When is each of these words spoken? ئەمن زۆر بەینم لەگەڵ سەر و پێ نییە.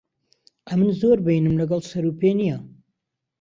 ئەمن 0.69 0.89
زۆر 1.01 1.17
بەینم 1.27 1.55
لەگەڵ 1.61 1.81
سەر 1.89 2.03
و 2.07 2.13
پێ 2.21 2.31
نییە. 2.39 2.57